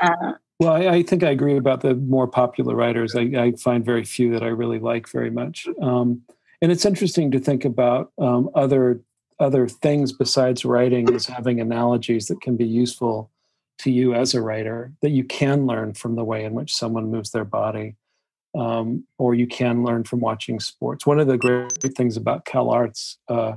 [0.00, 3.16] uh, Well, I, I think I agree about the more popular writers.
[3.16, 5.66] I, I find very few that I really like very much.
[5.80, 6.22] Um,
[6.60, 9.00] and it's interesting to think about um, other
[9.40, 13.30] other things besides writing as having analogies that can be useful
[13.78, 17.08] to you as a writer that you can learn from the way in which someone
[17.08, 17.94] moves their body
[18.56, 21.06] um, or you can learn from watching sports.
[21.06, 23.56] One of the great things about CalArts uh,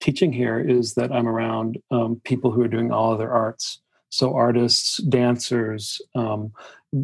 [0.00, 3.80] teaching here is that i'm around um, people who are doing all other arts.
[4.08, 6.52] So artists dancers um,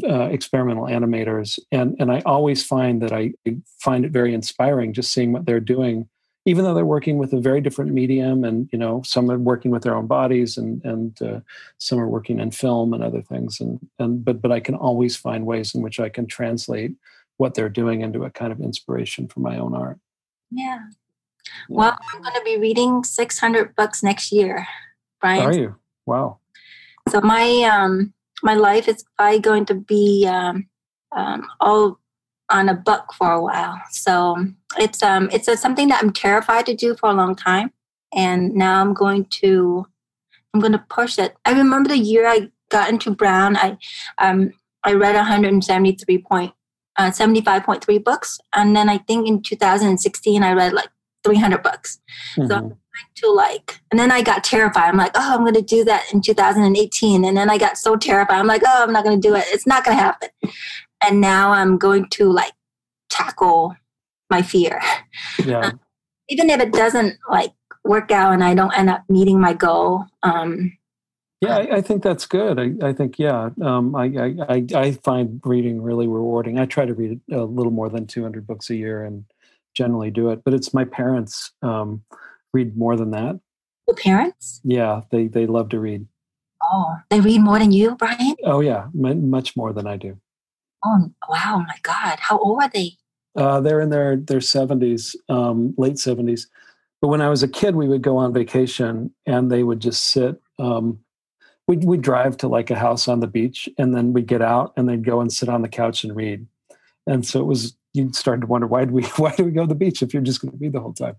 [0.02, 1.58] uh, experimental animators.
[1.70, 3.32] And and i always find that i
[3.78, 6.08] find it very inspiring just seeing what they're doing
[6.46, 9.70] even though they're working with a very different medium and you know some are working
[9.70, 11.40] with their own bodies and and uh,
[11.78, 13.60] some are working in film and other things.
[13.60, 16.92] And and but but i can always find ways in which i can translate
[17.36, 19.98] what they're doing into a kind of inspiration for my own art
[20.50, 20.78] yeah.
[21.68, 24.66] Well, I'm going to be reading 600 books next year,
[25.20, 25.42] Brian.
[25.42, 26.38] are you wow
[27.08, 28.12] So my um
[28.42, 30.68] my life is probably going to be um,
[31.16, 31.98] um, all
[32.50, 33.80] on a book for a while.
[33.90, 34.36] So
[34.78, 37.72] it's um it's a, something that I'm terrified to do for a long time,
[38.14, 39.86] and now I'm going to
[40.52, 41.36] I'm going to push it.
[41.44, 43.56] I remember the year I got into Brown.
[43.56, 43.78] I
[44.18, 44.52] um
[44.84, 46.52] I read 173 point
[46.98, 50.88] uh, 75.3 books, and then I think in 2016 I read like
[51.24, 52.00] 300 books.
[52.36, 52.48] Mm-hmm.
[52.48, 52.78] So
[53.16, 54.88] to like, and then I got terrified.
[54.88, 57.96] I'm like, oh, I'm going to do that in 2018, and then I got so
[57.96, 58.38] terrified.
[58.38, 59.44] I'm like, oh, I'm not going to do it.
[59.48, 60.28] It's not going to happen.
[61.04, 62.52] And now I'm going to like
[63.10, 63.76] tackle
[64.30, 64.80] my fear.
[65.44, 65.58] Yeah.
[65.58, 65.70] Uh,
[66.28, 67.52] even if it doesn't like
[67.84, 70.06] work out and I don't end up meeting my goal.
[70.22, 70.76] Um,
[71.40, 72.58] yeah, I, I, think that's good.
[72.58, 76.58] I, I think yeah, um, I, I I find reading really rewarding.
[76.58, 79.24] I try to read a little more than 200 books a year and
[79.74, 80.42] generally do it.
[80.44, 82.02] But it's my parents um,
[82.54, 83.38] read more than that.
[83.86, 84.60] Your parents?
[84.64, 86.06] Yeah, they they love to read.
[86.62, 88.34] Oh, they read more than you, Brian?
[88.42, 90.18] Oh yeah, m- much more than I do.
[90.84, 92.18] Oh wow, my God!
[92.18, 92.92] How old are they?
[93.36, 96.48] Uh, they're in their their seventies, um, late seventies.
[97.00, 100.10] But when I was a kid, we would go on vacation, and they would just
[100.10, 100.40] sit.
[100.58, 101.00] Um,
[101.66, 104.72] we'd, we'd drive to like a house on the beach, and then we'd get out,
[104.76, 106.46] and they'd go and sit on the couch and read.
[107.06, 107.76] And so it was.
[107.94, 110.12] You started to wonder why do we why do we go to the beach if
[110.12, 111.16] you're just going to read the whole time?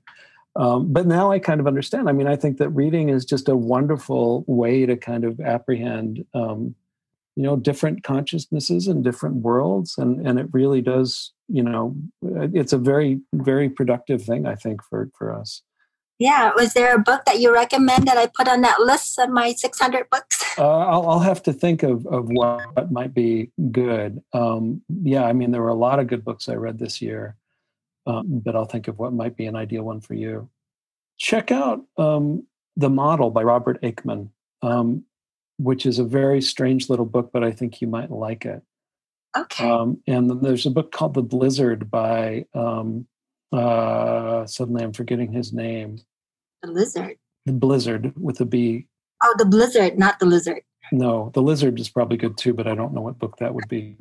[0.55, 2.09] Um, but now I kind of understand.
[2.09, 6.25] I mean, I think that reading is just a wonderful way to kind of apprehend
[6.33, 6.75] um,
[7.37, 12.73] you know different consciousnesses and different worlds and and it really does you know it's
[12.73, 15.61] a very very productive thing i think for for us
[16.19, 19.29] yeah was there a book that you recommend that i put on that list of
[19.29, 24.21] my 600 books uh, I'll, I'll, have to think of, of what might be good
[24.33, 27.35] um, yeah i mean there were a lot of good books i read this year
[28.05, 30.49] um, but i'll think of what might be an ideal one for you
[31.17, 32.45] check out um,
[32.75, 34.29] the model by robert Aickman,
[34.61, 35.03] um,
[35.57, 38.61] which is a very strange little book, but I think you might like it.
[39.35, 39.69] Okay.
[39.69, 43.07] Um, and then there's a book called The Blizzard by, um,
[43.51, 45.99] uh, suddenly I'm forgetting his name.
[46.61, 47.17] The Lizard.
[47.45, 48.87] The Blizzard with a B.
[49.23, 50.61] Oh, The Blizzard, not The Lizard.
[50.91, 53.67] No, The Lizard is probably good too, but I don't know what book that would
[53.67, 53.97] be.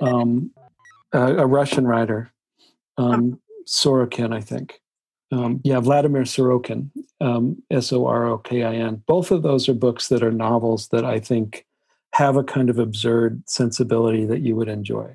[0.00, 0.50] Um,
[1.14, 2.32] uh, a Russian writer,
[2.98, 4.80] um, Sorokin, I think.
[5.30, 6.90] Um, yeah, Vladimir Sorokin,
[7.20, 9.02] um, S O R O K I N.
[9.06, 11.64] Both of those are books that are novels that I think
[12.12, 15.14] have a kind of absurd sensibility that you would enjoy.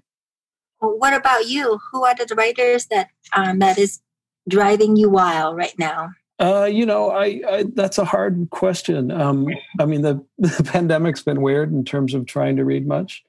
[0.79, 1.79] What about you?
[1.91, 4.01] Who are the writers that um, that is
[4.47, 6.11] driving you wild right now?
[6.39, 9.09] Uh, you know, I, I, that's a hard question.
[9.11, 9.47] Um,
[9.79, 13.23] I mean, the, the pandemic's been weird in terms of trying to read much.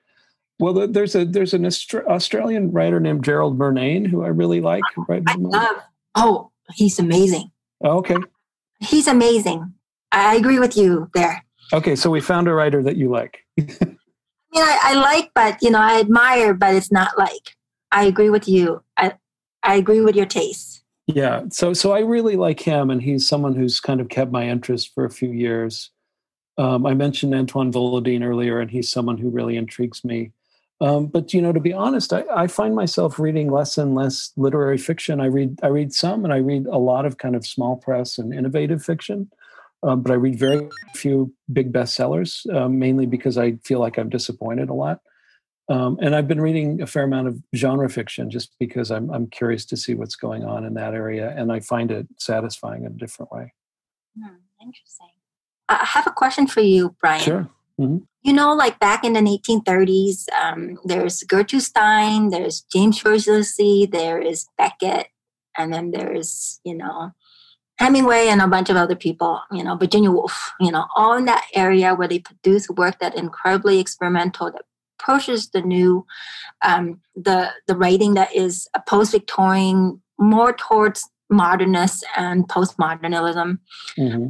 [0.60, 4.82] Well, there's a there's an Australian writer named Gerald Murnane who I really like.
[5.08, 5.76] Right I love.
[6.16, 7.52] Oh, he's amazing.
[7.84, 8.16] okay.
[8.80, 9.72] He's amazing.
[10.10, 11.44] I agree with you there.
[11.72, 13.44] Okay, so we found a writer that you like.
[14.54, 17.56] I mean, I, I, like, but you know, I admire, but it's not like.
[17.90, 18.82] I agree with you.
[18.96, 19.14] I
[19.62, 20.82] I agree with your taste.
[21.06, 24.46] Yeah, so so I really like him, and he's someone who's kind of kept my
[24.46, 25.90] interest for a few years.
[26.58, 30.32] Um, I mentioned Antoine Volodine earlier, and he's someone who really intrigues me.
[30.80, 34.32] Um, but you know, to be honest, I, I, find myself reading less and less
[34.36, 35.20] literary fiction.
[35.20, 38.18] I read I read some, and I read a lot of kind of small press
[38.18, 39.30] and innovative fiction.
[39.82, 44.08] Um, but I read very few big bestsellers, uh, mainly because I feel like I'm
[44.08, 45.00] disappointed a lot.
[45.68, 49.28] Um, and I've been reading a fair amount of genre fiction just because I'm I'm
[49.28, 52.92] curious to see what's going on in that area, and I find it satisfying in
[52.92, 53.52] a different way.
[54.18, 55.08] Hmm, interesting.
[55.68, 57.22] I have a question for you, Brian.
[57.22, 57.50] Sure.
[57.78, 57.98] Mm-hmm.
[58.22, 63.56] You know, like back in the 1830s, um, there's Gertrude Stein, there's James Joyce
[63.90, 65.08] there is Beckett,
[65.56, 67.12] and then there's, you know,
[67.78, 71.26] Hemingway and a bunch of other people, you know, Virginia Woolf, you know, all in
[71.26, 74.62] that area where they produce work that incredibly experimental, that
[74.98, 76.04] pushes the new,
[76.62, 83.58] um, the the writing that is post-Victorian, more towards modernist and postmodernism.
[83.96, 84.28] Mm-hmm.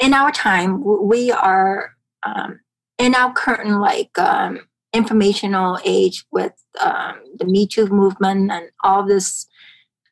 [0.00, 2.60] In our time, we are um,
[2.98, 4.60] in our current like um,
[4.92, 9.46] informational age with um, the Me Too movement and all this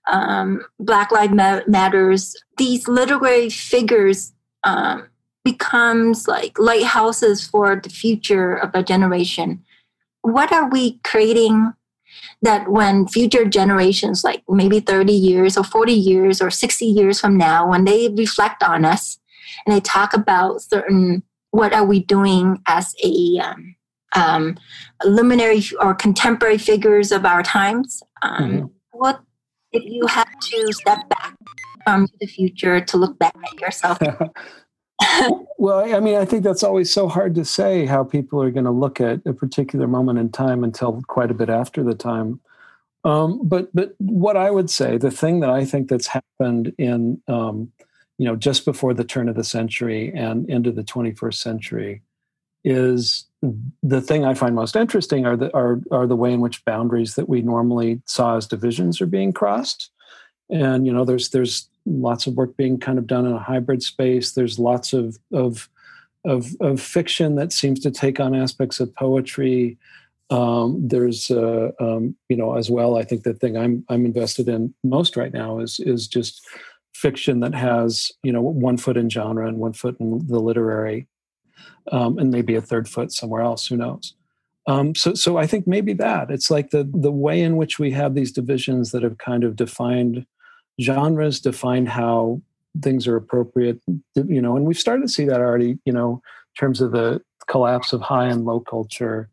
[0.09, 4.32] um, Black Lives Matters, these literary figures
[4.64, 5.09] um,
[5.44, 9.64] becomes like lighthouses for the future of a generation.
[10.22, 11.72] What are we creating
[12.42, 17.36] that when future generations, like maybe 30 years or 40 years or 60 years from
[17.36, 19.18] now, when they reflect on us
[19.66, 23.74] and they talk about certain what are we doing as a um,
[24.14, 24.59] um,
[25.04, 28.02] luminary or contemporary figures of our times?
[28.22, 28.66] Um, mm-hmm.
[28.92, 29.22] What
[29.78, 31.36] if you had to step back
[31.84, 33.98] from the future to look back at yourself?
[35.58, 38.64] well, I mean, I think that's always so hard to say how people are going
[38.64, 42.40] to look at a particular moment in time until quite a bit after the time.
[43.04, 47.22] Um, but but what I would say, the thing that I think that's happened in
[47.28, 47.72] um,
[48.18, 52.02] you know, just before the turn of the century and into the 21st century
[52.64, 56.64] is the thing I find most interesting are the are are the way in which
[56.64, 59.91] boundaries that we normally saw as divisions are being crossed.
[60.51, 63.82] And you know, there's there's lots of work being kind of done in a hybrid
[63.82, 64.32] space.
[64.32, 65.68] There's lots of of
[66.24, 69.78] of, of fiction that seems to take on aspects of poetry.
[70.30, 72.97] Um, there's uh, um, you know as well.
[72.97, 76.47] I think the thing I'm I'm invested in most right now is is just
[76.93, 81.07] fiction that has you know one foot in genre and one foot in the literary
[81.92, 83.66] um, and maybe a third foot somewhere else.
[83.66, 84.14] Who knows?
[84.66, 87.90] Um, so, so I think maybe that it's like the the way in which we
[87.92, 90.26] have these divisions that have kind of defined
[90.80, 92.42] genres, defined how
[92.82, 93.80] things are appropriate.
[94.14, 95.78] You know, and we've started to see that already.
[95.84, 96.20] You know,
[96.56, 99.30] in terms of the collapse of high and low culture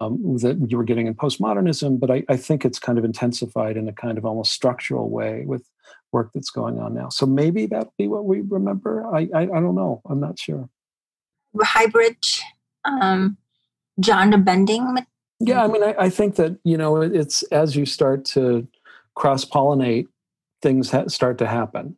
[0.00, 1.98] um, that you were getting in postmodernism.
[1.98, 5.44] But I, I think it's kind of intensified in a kind of almost structural way
[5.46, 5.68] with
[6.12, 7.08] work that's going on now.
[7.08, 9.04] So maybe that'll be what we remember.
[9.12, 10.00] I, I, I don't know.
[10.08, 10.68] I'm not sure
[11.64, 12.16] hybrid
[12.84, 13.36] um,
[14.04, 14.98] genre bending?
[15.40, 18.66] Yeah, I mean, I, I, think that you know it's as you start to
[19.14, 20.06] cross pollinate,
[20.62, 21.96] things ha- start to happen,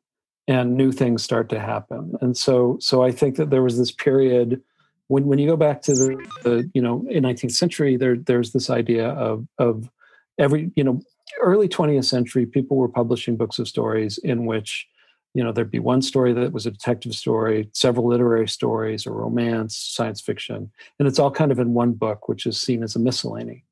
[0.48, 3.92] and new things start to happen, and so so I think that there was this
[3.92, 4.60] period
[5.08, 8.52] when when you go back to the, the you know in 19th century there there's
[8.52, 9.90] this idea of of
[10.38, 11.00] every you know
[11.42, 14.86] early 20th century people were publishing books of stories in which
[15.34, 19.10] you know there'd be one story that was a detective story several literary stories a
[19.10, 22.96] romance science fiction and it's all kind of in one book which is seen as
[22.96, 23.64] a miscellany.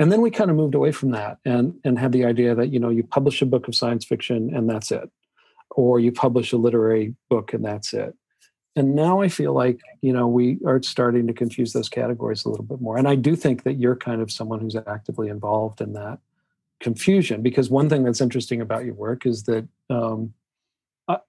[0.00, 2.72] And then we kind of moved away from that and and had the idea that
[2.72, 5.10] you know you publish a book of science fiction and that's it
[5.70, 8.14] or you publish a literary book and that's it.
[8.76, 12.48] And now i feel like you know we are starting to confuse those categories a
[12.48, 12.96] little bit more.
[12.96, 16.20] And i do think that you're kind of someone who's actively involved in that
[16.80, 20.32] confusion because one thing that's interesting about your work is that um,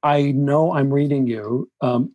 [0.04, 2.12] I know I'm reading you, um,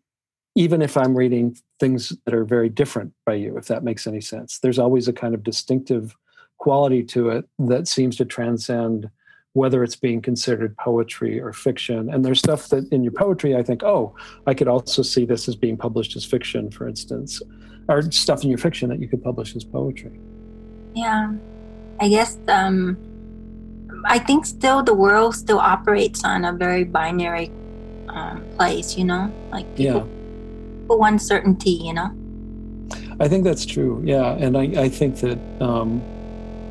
[0.54, 4.20] even if I'm reading things that are very different by you, if that makes any
[4.20, 4.58] sense.
[4.58, 6.14] There's always a kind of distinctive
[6.58, 9.10] quality to it that seems to transcend
[9.54, 12.12] whether it's being considered poetry or fiction.
[12.12, 14.14] And there's stuff that in your poetry, I think, oh,
[14.46, 17.40] I could also see this as being published as fiction, for instance,
[17.88, 20.18] or stuff in your fiction that you could publish as poetry.
[20.94, 21.34] Yeah,
[22.00, 22.98] I guess um,
[24.04, 27.50] I think still the world still operates on a very binary
[28.08, 30.86] um, place, you know, like people, yeah.
[30.86, 32.10] for one certainty, you know.
[33.20, 34.02] I think that's true.
[34.04, 36.02] Yeah, and I, I think that, um,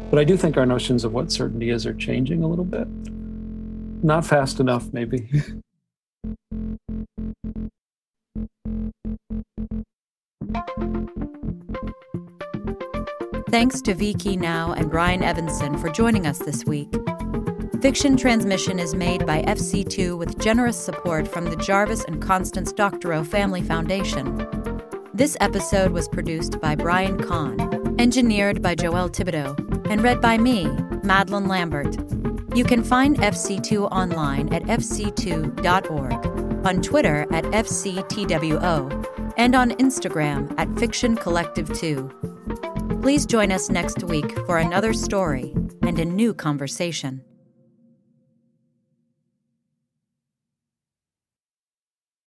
[0.10, 2.88] but I do think our notions of what certainty is are changing a little bit.
[4.04, 5.30] Not fast enough, maybe.
[13.50, 16.92] Thanks to Vi Khi Nao and Brian Evenson for joining us this week.
[17.84, 23.26] Fiction Transmission is made by FC2 with generous support from the Jarvis and Constance Doctorow
[23.26, 24.48] Family Foundation.
[25.14, 27.60] This episode was produced by Brian Kahn,
[28.00, 30.64] engineered by Joelle Thibodeau, and read by me,
[31.04, 31.98] Madeline Lambert.
[32.56, 40.74] You can find FC2 online at fc2.org, on Twitter at FCTWO, and on Instagram at
[40.80, 43.00] Fiction Collective 2.
[43.02, 47.22] Please join us next week for another story and a new conversation.